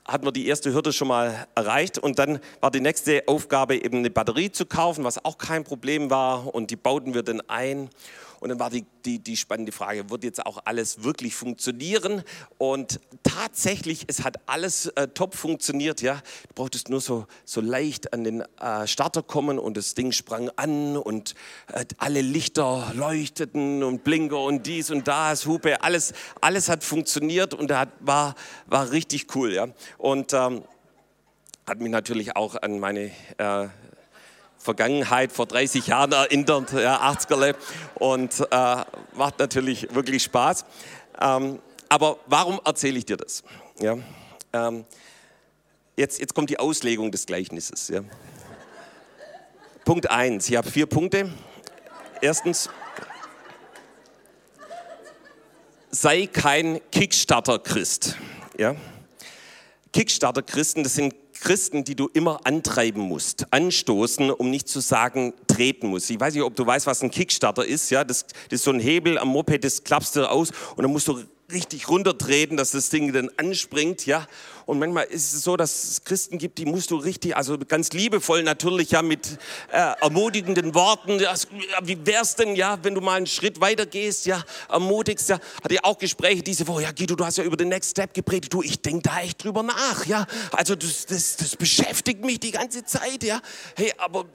[0.05, 3.99] hatten wir die erste Hürde schon mal erreicht und dann war die nächste Aufgabe eben
[3.99, 7.89] eine Batterie zu kaufen, was auch kein Problem war und die bauten wir dann ein.
[8.41, 12.23] Und dann war die, die, die spannende Frage, wird jetzt auch alles wirklich funktionieren?
[12.57, 16.01] Und tatsächlich, es hat alles äh, top funktioniert.
[16.01, 16.15] Ja?
[16.47, 20.49] Du brauchtest nur so, so leicht an den äh, Starter kommen und das Ding sprang
[20.55, 21.35] an und
[21.71, 27.53] äh, alle Lichter leuchteten und Blinker und dies und das, Hupe, alles, alles hat funktioniert
[27.53, 28.33] und hat, war,
[28.65, 29.53] war richtig cool.
[29.53, 29.67] Ja?
[29.99, 30.63] Und ähm,
[31.67, 33.67] hat mich natürlich auch an meine äh,
[34.61, 37.55] Vergangenheit vor 30 Jahren erinnert, ja, 80er
[37.95, 40.65] und äh, macht natürlich wirklich Spaß.
[41.19, 43.43] Ähm, aber warum erzähle ich dir das?
[43.79, 43.97] Ja,
[44.53, 44.85] ähm,
[45.97, 47.87] jetzt, jetzt kommt die Auslegung des Gleichnisses.
[47.87, 48.01] Ja.
[49.83, 51.31] Punkt 1, ich habe vier Punkte.
[52.21, 52.69] Erstens,
[55.89, 58.15] sei kein Kickstarter-Christ.
[58.57, 58.75] Ja.
[59.91, 65.87] Kickstarter-Christen, das sind Christen, die du immer antreiben musst, anstoßen, um nicht zu sagen, treten
[65.87, 66.09] musst.
[66.09, 67.89] Ich weiß nicht, ob du weißt, was ein Kickstarter ist.
[67.89, 70.91] Ja, das, das ist so ein Hebel am Moped, das klappst du aus und dann
[70.91, 71.19] musst du
[71.51, 74.27] richtig runtertreten, dass das Ding dann anspringt, ja.
[74.65, 77.91] Und manchmal ist es so, dass es Christen gibt, die musst du richtig, also ganz
[77.91, 79.37] liebevoll natürlich, ja, mit
[79.71, 81.19] äh, ermutigenden Worten.
[81.19, 81.33] Ja,
[81.83, 85.39] wie wär's denn, ja, wenn du mal einen Schritt weiter gehst, ja, ermutigst, ja.
[85.63, 88.13] Hatte ich auch Gespräche diese Woche, ja, Guido, du hast ja über den Next Step
[88.13, 90.25] gepredigt, du, ich denke da echt drüber nach, ja.
[90.51, 93.41] Also das, das, das beschäftigt mich die ganze Zeit, ja.
[93.75, 94.25] Hey, aber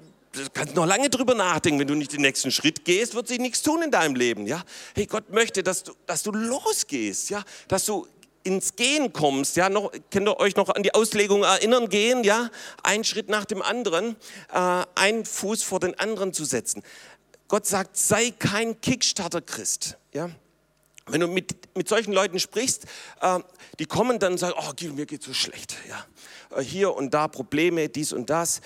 [0.44, 1.80] du kannst noch lange drüber nachdenken.
[1.80, 4.46] Wenn du nicht den nächsten Schritt gehst, wird sich nichts tun in deinem Leben.
[4.46, 4.62] Ja?
[4.94, 7.42] Hey, Gott möchte, dass du, dass du losgehst, ja?
[7.68, 8.06] dass du
[8.42, 9.56] ins Gehen kommst.
[9.56, 9.68] Ja?
[9.68, 11.88] Noch, könnt ihr euch noch an die Auslegung erinnern?
[11.88, 12.50] Gehen, ja?
[12.82, 14.16] ein Schritt nach dem anderen,
[14.52, 16.82] äh, einen Fuß vor den anderen zu setzen.
[17.48, 19.96] Gott sagt, sei kein Kickstarter-Christ.
[20.12, 20.30] Ja?
[21.06, 22.84] Wenn du mit, mit solchen Leuten sprichst,
[23.20, 23.38] äh,
[23.78, 25.76] die kommen dann und sagen, oh, mir geht so schlecht.
[25.88, 26.04] Ja?
[26.56, 28.60] Äh, hier und da Probleme, dies und das.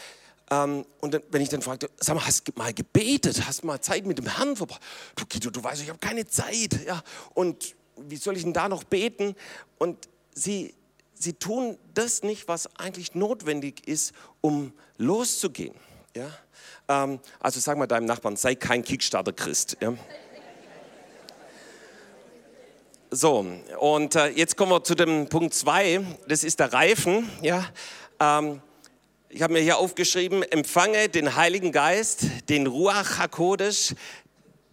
[0.50, 3.46] Ähm, und dann, wenn ich dann fragte, sag mal, hast du mal gebetet?
[3.46, 4.82] Hast du mal Zeit mit dem Herrn verbracht?
[5.14, 6.84] Du, Guido, du weißt, ich habe keine Zeit.
[6.84, 7.02] Ja?
[7.34, 9.36] Und wie soll ich denn da noch beten?
[9.78, 10.74] Und sie,
[11.14, 15.74] sie tun das nicht, was eigentlich notwendig ist, um loszugehen.
[16.16, 16.30] Ja?
[16.88, 19.76] Ähm, also sag mal deinem Nachbarn, sei kein Kickstarter-Christ.
[19.80, 19.94] Ja?
[23.12, 23.44] So,
[23.80, 27.28] und äh, jetzt kommen wir zu dem Punkt 2, das ist der Reifen.
[27.42, 27.64] Ja?
[28.20, 28.62] Ähm,
[29.32, 33.94] ich habe mir hier aufgeschrieben, empfange den Heiligen Geist, den Ruach HaKodesh,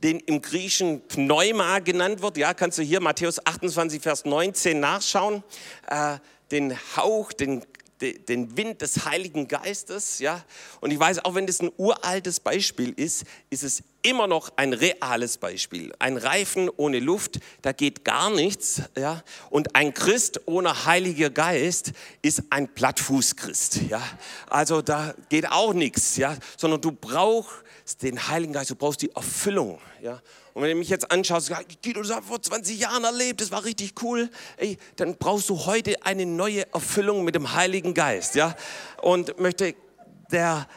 [0.01, 2.37] den im Griechischen Pneuma genannt wird.
[2.37, 5.43] Ja, kannst du hier Matthäus 28, Vers 19 nachschauen.
[5.87, 6.17] Äh,
[6.49, 7.63] den Hauch, den
[8.01, 10.43] den Wind des Heiligen Geistes, ja.
[10.81, 14.73] Und ich weiß, auch wenn das ein uraltes Beispiel ist, ist es immer noch ein
[14.73, 15.93] reales Beispiel.
[15.99, 19.23] Ein Reifen ohne Luft, da geht gar nichts, ja.
[19.49, 24.01] Und ein Christ ohne Heiliger Geist ist ein Plattfußchrist, ja.
[24.49, 26.37] Also da geht auch nichts, ja.
[26.55, 30.21] Sondern du brauchst den Heiligen Geist, du brauchst die Erfüllung, ja.
[30.57, 31.51] Und wenn du mich jetzt anschaust,
[31.83, 35.67] Guido, das hast vor 20 Jahren erlebt, das war richtig cool, ey, dann brauchst du
[35.67, 38.55] heute eine neue Erfüllung mit dem Heiligen Geist, ja.
[39.03, 39.75] Und möchte
[40.31, 40.67] der,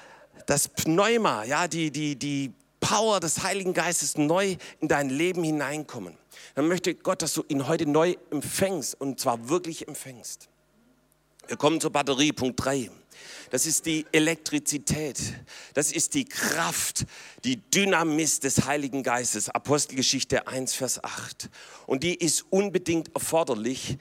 [0.45, 6.14] das Pneuma, ja, die, die, die Power des Heiligen Geistes neu in dein Leben hineinkommen.
[6.57, 10.51] Dann möchte Gott, dass du ihn heute neu empfängst und zwar wirklich empfängst.
[11.47, 12.90] Wir kommen zur Batterie, Punkt 3.
[13.50, 15.18] Das ist die Elektrizität.
[15.74, 17.04] Das ist die Kraft,
[17.44, 19.48] die Dynamis des Heiligen Geistes.
[19.48, 21.50] Apostelgeschichte 1, Vers 8.
[21.86, 23.98] Und die ist unbedingt erforderlich.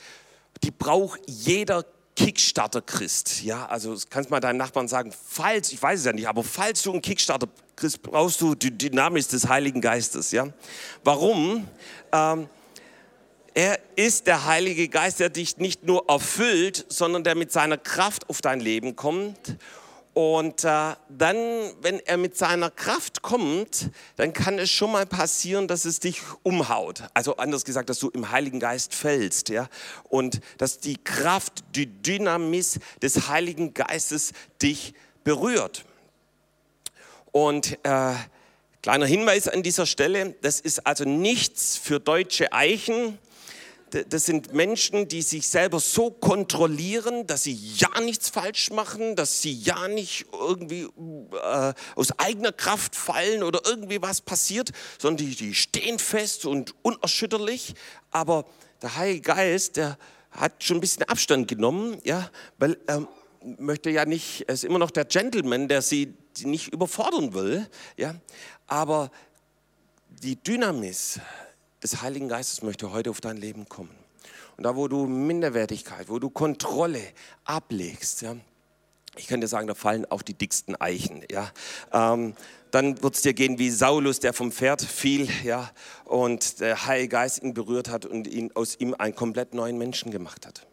[0.64, 1.84] Die braucht jeder
[2.16, 3.44] Kickstarter-Christ.
[3.44, 6.82] Ja, also kannst mal deinen Nachbarn sagen, falls, ich weiß es ja nicht, aber falls
[6.84, 10.32] du einen Kickstarter-Christ brauchst du die Dynamis des Heiligen Geistes.
[10.32, 10.48] Ja,
[11.04, 11.66] warum?
[12.12, 12.50] Ähm,
[13.60, 18.30] er ist der Heilige Geist, der dich nicht nur erfüllt, sondern der mit seiner Kraft
[18.30, 19.58] auf dein Leben kommt.
[20.14, 21.36] Und äh, dann,
[21.82, 26.22] wenn er mit seiner Kraft kommt, dann kann es schon mal passieren, dass es dich
[26.42, 27.04] umhaut.
[27.14, 29.68] Also anders gesagt, dass du im Heiligen Geist fällst, ja.
[30.06, 34.94] Und dass die Kraft, die Dynamis des Heiligen Geistes dich
[35.26, 35.84] berührt.
[37.34, 38.14] Und äh,
[38.82, 43.20] kleiner Hinweis an dieser Stelle: Das ist also nichts für deutsche Eichen
[43.90, 49.42] das sind Menschen, die sich selber so kontrollieren, dass sie ja nichts falsch machen, dass
[49.42, 55.36] sie ja nicht irgendwie äh, aus eigener Kraft fallen oder irgendwie was passiert, sondern die,
[55.36, 57.74] die stehen fest und unerschütterlich.
[58.12, 58.46] Aber
[58.82, 59.98] der Heilige Geist, der
[60.32, 63.08] hat schon ein bisschen Abstand genommen, ja, weil er
[63.58, 68.16] möchte ja nicht, er ist immer noch der Gentleman, der sie nicht überfordern will, ja,
[68.68, 69.12] aber
[70.10, 71.20] die Dynamis,
[71.84, 73.92] des Heiligen Geistes möchte heute auf dein Leben kommen.
[74.58, 77.02] und da, wo du Minderwertigkeit, wo du Kontrolle
[77.46, 78.36] ablegst, ja,
[79.16, 81.24] ich könnte sagen, da fallen auch die dicksten Eichen.
[81.30, 81.52] Ja.
[81.92, 82.36] Ähm,
[82.72, 85.72] dann wird es dir gehen wie Saulus, der vom Pferd fiel ja,
[86.06, 90.12] und der Heilige Geist ihn berührt hat und ihn, aus ihm einen komplett neuen Menschen
[90.12, 90.66] gemacht hat.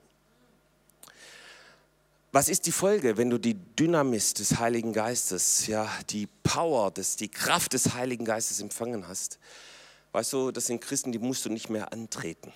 [2.33, 7.17] Was ist die Folge, wenn du die Dynamis des Heiligen Geistes, ja, die Power, des,
[7.17, 9.39] die Kraft des Heiligen Geistes empfangen hast?
[10.17, 12.51] Weißt du, das sind Christen, die musst du nicht mehr antreten.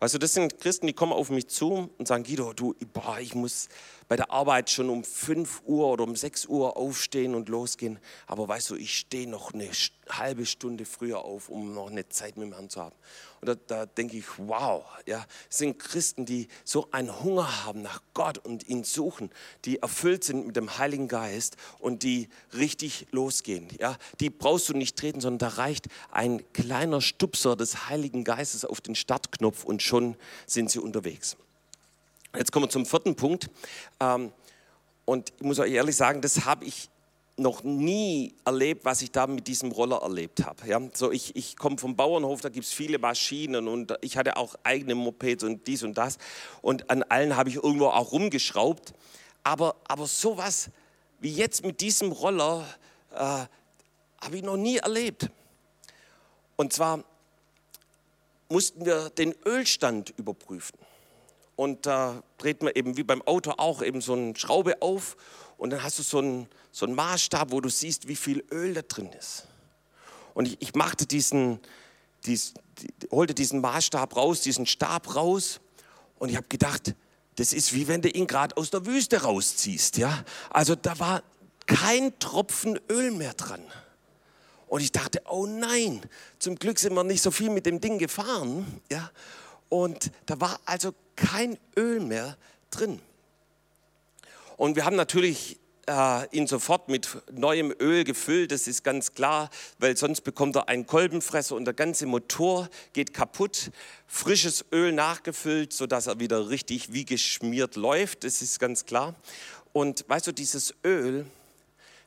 [0.00, 3.20] Weißt du, das sind Christen, die kommen auf mich zu und sagen, Guido, du, boah,
[3.20, 3.68] ich muss
[4.08, 7.98] bei der Arbeit schon um 5 Uhr oder um 6 Uhr aufstehen und losgehen.
[8.26, 9.70] Aber weißt du, ich stehe noch eine
[10.08, 12.94] halbe Stunde früher auf, um noch eine Zeit mit dem Herrn zu haben.
[13.40, 17.82] Und da, da denke ich, wow, ja, es sind Christen, die so einen Hunger haben
[17.82, 19.30] nach Gott und ihn suchen,
[19.64, 23.68] die erfüllt sind mit dem Heiligen Geist und die richtig losgehen.
[23.78, 28.64] Ja, die brauchst du nicht treten, sondern da reicht ein kleiner Stupser des Heiligen Geistes
[28.64, 31.36] auf den Startknopf und schon sind sie unterwegs.
[32.36, 33.48] Jetzt kommen wir zum vierten Punkt.
[34.00, 34.32] Ähm,
[35.04, 36.88] und ich muss euch ehrlich sagen, das habe ich
[37.36, 40.66] noch nie erlebt, was ich da mit diesem Roller erlebt habe.
[40.66, 44.36] Ja, so ich, ich komme vom Bauernhof, da gibt es viele Maschinen und ich hatte
[44.36, 46.18] auch eigene Mopeds und dies und das.
[46.62, 48.94] Und an allen habe ich irgendwo auch rumgeschraubt.
[49.42, 50.70] Aber, aber sowas
[51.20, 52.66] wie jetzt mit diesem Roller
[53.12, 55.28] äh, habe ich noch nie erlebt.
[56.56, 57.04] Und zwar
[58.48, 60.78] mussten wir den Ölstand überprüfen.
[61.56, 65.16] Und da dreht man eben wie beim Auto auch eben so eine Schraube auf
[65.56, 68.74] und dann hast du so einen, so einen Maßstab, wo du siehst, wie viel Öl
[68.74, 69.46] da drin ist.
[70.34, 71.60] Und ich, ich machte diesen,
[72.26, 75.60] dies, die, holte diesen Maßstab raus, diesen Stab raus
[76.18, 76.94] und ich habe gedacht,
[77.36, 79.96] das ist wie wenn du ihn gerade aus der Wüste rausziehst.
[79.96, 80.24] Ja?
[80.50, 81.22] Also da war
[81.66, 83.62] kein Tropfen Öl mehr dran.
[84.66, 86.00] Und ich dachte, oh nein,
[86.38, 88.80] zum Glück sind wir nicht so viel mit dem Ding gefahren.
[88.90, 89.10] Ja?
[89.68, 92.36] Und da war also kein Öl mehr
[92.70, 93.00] drin.
[94.56, 99.50] Und wir haben natürlich äh, ihn sofort mit neuem Öl gefüllt, das ist ganz klar,
[99.78, 103.70] weil sonst bekommt er einen Kolbenfresser und der ganze Motor geht kaputt.
[104.06, 109.14] Frisches Öl nachgefüllt, sodass er wieder richtig wie geschmiert läuft, das ist ganz klar.
[109.72, 111.26] Und weißt du, dieses Öl,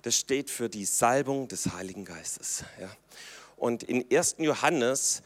[0.03, 2.63] das steht für die Salbung des Heiligen Geistes.
[2.79, 2.89] Ja.
[3.57, 4.35] Und in 1.
[4.39, 5.21] Johannes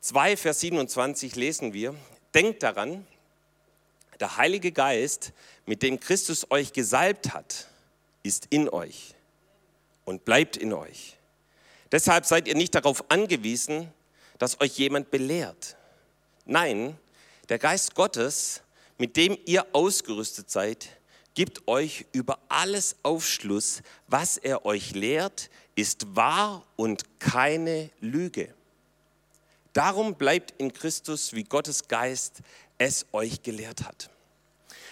[0.00, 1.94] 2, Vers 27 lesen wir,
[2.34, 3.06] denkt daran,
[4.20, 5.32] der Heilige Geist,
[5.66, 7.68] mit dem Christus euch gesalbt hat,
[8.22, 9.14] ist in euch
[10.04, 11.16] und bleibt in euch.
[11.90, 13.92] Deshalb seid ihr nicht darauf angewiesen,
[14.38, 15.76] dass euch jemand belehrt.
[16.44, 16.98] Nein,
[17.48, 18.62] der Geist Gottes,
[18.98, 20.88] mit dem ihr ausgerüstet seid,
[21.34, 28.54] gibt euch über alles Aufschluss, was er euch lehrt, ist wahr und keine Lüge.
[29.72, 32.40] Darum bleibt in Christus, wie Gottes Geist
[32.78, 34.10] es euch gelehrt hat.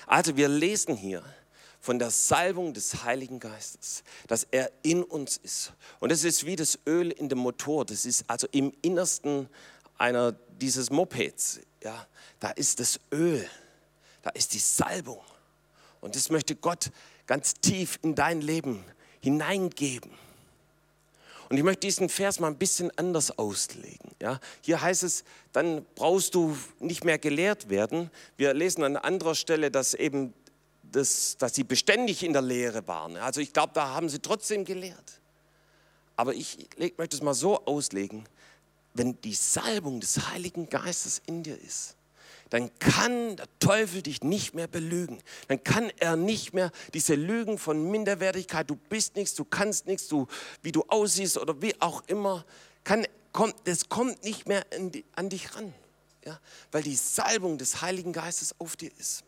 [0.07, 1.23] Also wir lesen hier
[1.81, 5.73] von der Salbung des Heiligen Geistes, dass er in uns ist.
[5.99, 7.85] Und es ist wie das Öl in dem Motor.
[7.87, 9.49] Das ist also im Innersten
[9.97, 11.61] einer dieses Mopeds.
[11.83, 12.07] Ja,
[12.39, 13.49] da ist das Öl,
[14.23, 15.21] da ist die Salbung.
[16.01, 16.91] Und das möchte Gott
[17.27, 18.85] ganz tief in dein Leben
[19.21, 20.11] hineingeben.
[21.51, 24.13] Und ich möchte diesen Vers mal ein bisschen anders auslegen.
[24.23, 28.09] Ja, hier heißt es, dann brauchst du nicht mehr gelehrt werden.
[28.37, 30.33] Wir lesen an anderer Stelle, dass eben
[30.85, 33.17] das, dass sie beständig in der Lehre waren.
[33.17, 35.21] Also ich glaube, da haben sie trotzdem gelehrt.
[36.15, 38.25] Aber ich möchte es mal so auslegen,
[38.95, 41.97] wenn die Salbung des Heiligen Geistes in dir ist,
[42.51, 45.23] dann kann der Teufel dich nicht mehr belügen.
[45.49, 50.09] Dann kann er nicht mehr diese Lügen von Minderwertigkeit, du bist nichts, du kannst nichts,
[50.09, 50.27] du,
[50.63, 52.45] wie du aussiehst oder wie auch immer,
[52.85, 55.73] kann, kommt, das kommt nicht mehr die, an dich ran.
[56.25, 56.41] Ja?
[56.73, 59.25] Weil die Salbung des Heiligen Geistes auf dir ist.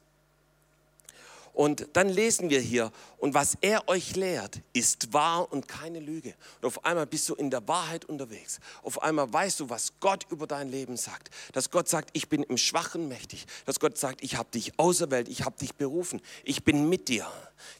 [1.55, 6.35] Und dann lesen wir hier, und was er euch lehrt, ist wahr und keine Lüge.
[6.61, 8.59] Und auf einmal bist du in der Wahrheit unterwegs.
[8.83, 11.29] Auf einmal weißt du, was Gott über dein Leben sagt.
[11.53, 13.45] Dass Gott sagt, ich bin im Schwachen mächtig.
[13.67, 17.27] Dass Gott sagt, ich habe dich auserwählt, ich habe dich berufen, ich bin mit dir.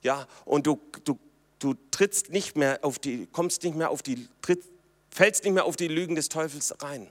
[0.03, 1.19] Ja, und du, du,
[1.59, 4.63] du trittst nicht mehr auf die, kommst nicht mehr auf die, tritt,
[5.09, 7.09] fällst nicht mehr auf die Lügen des Teufels rein.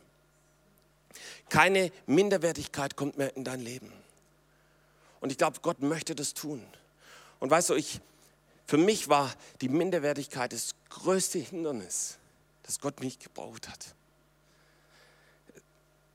[1.49, 3.91] Keine Minderwertigkeit kommt mehr in dein Leben.
[5.21, 6.61] Und ich glaube, Gott möchte das tun.
[7.39, 8.01] Und weißt du, ich,
[8.67, 12.17] für mich war die Minderwertigkeit das größte Hindernis,
[12.63, 13.95] das Gott mich gebraucht hat.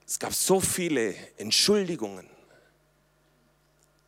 [0.07, 2.28] Es gab so viele Entschuldigungen,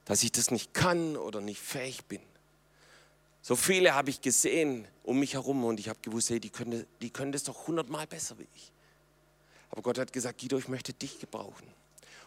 [0.05, 2.23] dass ich das nicht kann oder nicht fähig bin.
[3.43, 6.87] So viele habe ich gesehen um mich herum und ich habe gewusst, hey, die können,
[7.01, 8.73] die können das doch hundertmal besser wie ich.
[9.71, 11.67] Aber Gott hat gesagt, Guido, ich möchte dich gebrauchen.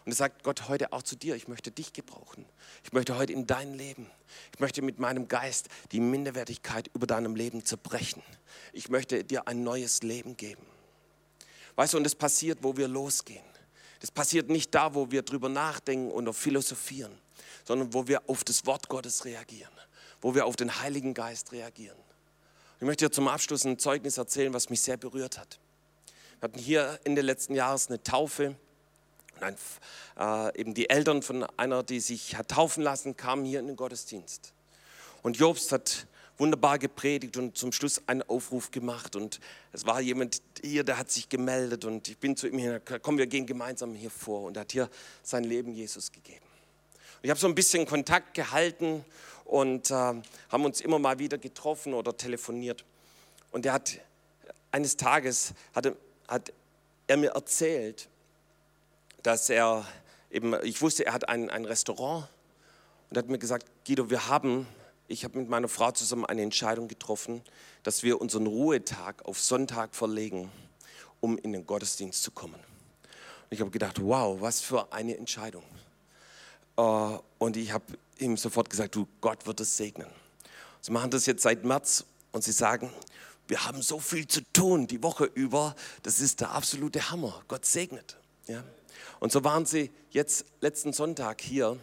[0.04, 2.44] Und es sagt Gott heute auch zu dir, ich möchte dich gebrauchen.
[2.82, 4.10] Ich möchte heute in dein Leben.
[4.52, 8.22] Ich möchte mit meinem Geist die Minderwertigkeit über deinem Leben zerbrechen.
[8.72, 10.66] Ich möchte dir ein neues Leben geben.
[11.76, 13.44] Weißt du, und das passiert, wo wir losgehen.
[14.00, 17.12] Das passiert nicht da, wo wir drüber nachdenken oder philosophieren,
[17.64, 19.72] sondern wo wir auf das Wort Gottes reagieren,
[20.20, 21.96] wo wir auf den Heiligen Geist reagieren.
[22.80, 25.60] Ich möchte dir zum Abschluss ein Zeugnis erzählen, was mich sehr berührt hat.
[26.40, 28.56] Wir hatten hier Ende letzten Jahres eine Taufe.
[29.42, 29.56] Und
[30.16, 33.66] ein, äh, eben die Eltern von einer, die sich hat taufen lassen, kamen hier in
[33.66, 34.52] den Gottesdienst.
[35.22, 36.06] Und Jobst hat
[36.38, 39.16] wunderbar gepredigt und zum Schluss einen Aufruf gemacht.
[39.16, 39.40] Und
[39.72, 43.18] es war jemand hier, der hat sich gemeldet und ich bin zu ihm hin, komm,
[43.18, 44.42] wir gehen gemeinsam hier vor.
[44.42, 44.88] Und er hat hier
[45.22, 46.44] sein Leben Jesus gegeben.
[47.16, 49.04] Und ich habe so ein bisschen Kontakt gehalten
[49.44, 52.84] und äh, haben uns immer mal wieder getroffen oder telefoniert.
[53.50, 53.98] Und er hat
[54.72, 56.52] eines Tages, hatte, hat
[57.06, 58.08] er mir erzählt,
[59.22, 59.86] dass er
[60.30, 62.28] eben, ich wusste, er hat ein, ein Restaurant
[63.10, 64.66] und hat mir gesagt, Guido, wir haben,
[65.08, 67.42] ich habe mit meiner Frau zusammen eine Entscheidung getroffen,
[67.82, 70.50] dass wir unseren Ruhetag auf Sonntag verlegen,
[71.20, 72.54] um in den Gottesdienst zu kommen.
[72.54, 75.64] Und ich habe gedacht, wow, was für eine Entscheidung.
[76.76, 77.84] Äh, und ich habe
[78.18, 80.08] ihm sofort gesagt, du, Gott wird es segnen.
[80.80, 82.90] Sie machen das jetzt seit März und sie sagen,
[83.48, 87.42] wir haben so viel zu tun die Woche über, das ist der absolute Hammer.
[87.48, 88.16] Gott segnet.
[88.46, 88.64] Ja?
[89.22, 91.78] Und so waren sie jetzt letzten Sonntag hier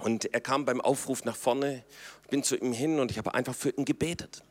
[0.00, 1.84] und er kam beim Aufruf nach vorne,
[2.22, 4.42] ich bin zu ihm hin und ich habe einfach für ihn gebetet.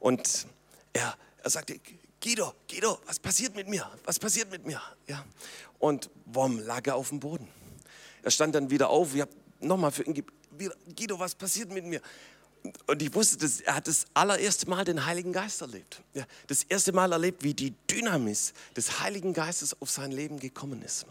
[0.00, 0.48] Und
[0.92, 1.78] er, er sagte,
[2.20, 3.88] Guido, Guido, was passiert mit mir?
[4.04, 4.82] Was passiert mit mir?
[5.06, 5.24] Ja.
[5.78, 7.46] Und wumm, lag er auf dem Boden.
[8.24, 11.84] Er stand dann wieder auf, ich habe nochmal für ihn gebetet, Guido, was passiert mit
[11.84, 12.00] mir?
[12.86, 16.00] Und ich wusste, dass er hat das allererste Mal den Heiligen Geist erlebt.
[16.14, 20.82] Ja, das erste Mal erlebt, wie die Dynamis des Heiligen Geistes auf sein Leben gekommen
[20.82, 21.06] ist.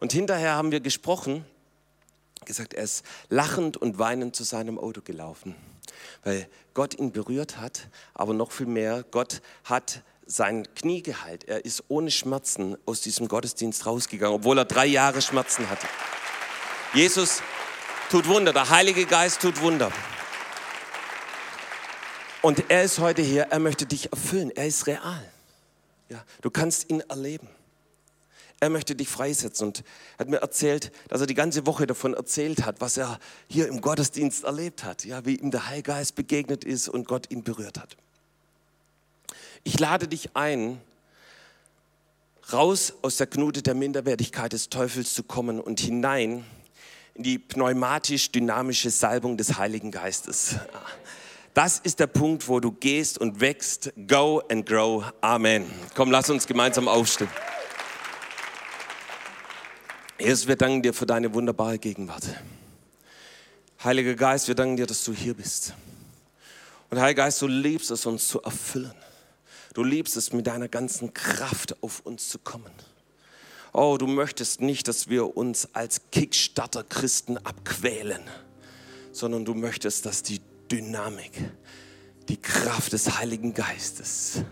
[0.00, 1.44] Und hinterher haben wir gesprochen,
[2.44, 5.54] gesagt, er ist lachend und weinend zu seinem Auto gelaufen,
[6.24, 11.44] weil Gott ihn berührt hat, aber noch viel mehr, Gott hat sein Knie geheilt.
[11.44, 15.86] Er ist ohne Schmerzen aus diesem Gottesdienst rausgegangen, obwohl er drei Jahre Schmerzen hatte.
[16.94, 17.42] Jesus
[18.10, 19.92] tut Wunder, der Heilige Geist tut Wunder.
[22.42, 25.32] Und er ist heute hier, er möchte dich erfüllen, er ist real.
[26.08, 27.48] Ja, du kannst ihn erleben.
[28.58, 29.84] Er möchte dich freisetzen und
[30.18, 33.18] hat mir erzählt, dass er die ganze Woche davon erzählt hat, was er
[33.48, 37.44] hier im Gottesdienst erlebt hat, ja, wie ihm der Heilgeist begegnet ist und Gott ihn
[37.44, 37.96] berührt hat.
[39.64, 40.80] Ich lade dich ein,
[42.52, 46.44] raus aus der Knute der Minderwertigkeit des Teufels zu kommen und hinein
[47.14, 50.56] in die pneumatisch-dynamische Salbung des Heiligen Geistes.
[51.54, 53.92] Das ist der Punkt, wo du gehst und wächst.
[54.08, 55.04] Go and grow.
[55.20, 55.70] Amen.
[55.94, 57.28] Komm, lass uns gemeinsam aufstehen.
[60.18, 62.24] Jesus, wir danken dir für deine wunderbare Gegenwart.
[63.84, 65.74] Heiliger Geist, wir danken dir, dass du hier bist.
[66.88, 68.94] Und Heiliger Geist, du liebst es, uns zu erfüllen.
[69.74, 72.72] Du liebst es, mit deiner ganzen Kraft auf uns zu kommen.
[73.74, 78.22] Oh, du möchtest nicht, dass wir uns als Kickstarter-Christen abquälen,
[79.12, 80.40] sondern du möchtest, dass die
[80.72, 81.32] Dynamik,
[82.30, 84.42] die Kraft des Heiligen Geistes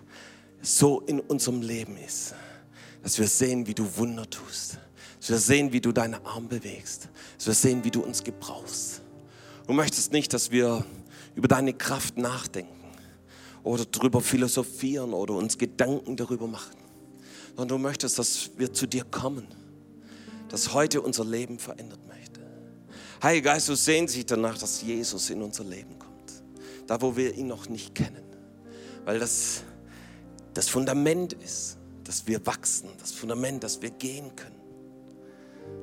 [0.60, 2.34] so in unserem Leben ist,
[3.02, 4.78] dass wir sehen, wie du Wunder tust,
[5.18, 7.08] dass wir sehen, wie du deine Arme bewegst,
[7.38, 9.00] dass wir sehen, wie du uns gebrauchst.
[9.66, 10.84] Du möchtest nicht, dass wir
[11.34, 12.84] über deine Kraft nachdenken
[13.62, 16.76] oder darüber philosophieren oder uns Gedanken darüber machen,
[17.56, 19.46] sondern du möchtest, dass wir zu dir kommen,
[20.50, 22.40] dass heute unser Leben verändert möchte.
[23.22, 25.99] Heiliger Geist, du sehnst dich danach, dass Jesus in unser Leben
[26.90, 28.24] da wo wir ihn noch nicht kennen.
[29.04, 29.62] Weil das
[30.54, 34.60] das Fundament ist, dass wir wachsen, das Fundament, dass wir gehen können.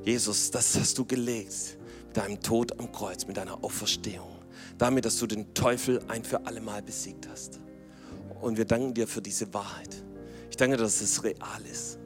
[0.04, 1.78] Jesus, das hast du gelegt
[2.08, 4.36] mit deinem Tod am Kreuz, mit deiner Auferstehung,
[4.76, 7.58] damit, dass du den Teufel ein für alle Mal besiegt hast.
[8.42, 10.04] Und wir danken dir für diese Wahrheit.
[10.50, 11.98] Ich danke, dass es real ist.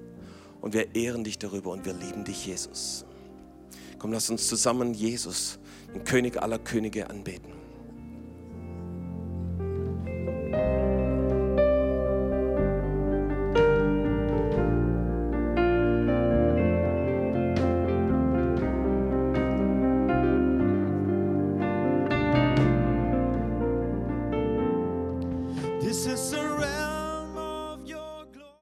[0.60, 3.04] Und wir ehren dich darüber und wir lieben dich, Jesus.
[3.98, 5.58] Komm, lass uns zusammen Jesus,
[5.92, 7.51] den König aller Könige, anbeten.
[10.52, 10.91] Bye.